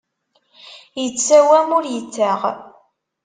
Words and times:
Ittsawam, 1.05 1.69
ur 1.77 1.85
ittaɣ. 1.97 2.41